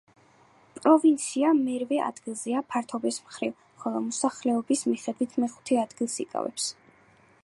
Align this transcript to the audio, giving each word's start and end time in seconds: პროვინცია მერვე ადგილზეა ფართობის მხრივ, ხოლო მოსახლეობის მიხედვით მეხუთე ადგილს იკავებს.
პროვინცია 0.77 1.51
მერვე 1.57 1.99
ადგილზეა 2.05 2.63
ფართობის 2.75 3.19
მხრივ, 3.27 3.53
ხოლო 3.83 4.01
მოსახლეობის 4.07 4.83
მიხედვით 4.93 5.39
მეხუთე 5.45 5.81
ადგილს 5.83 6.17
იკავებს. 6.25 6.71